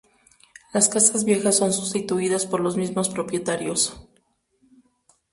[0.73, 4.03] Las casas viejas son sustituidas por los mismos propietarios.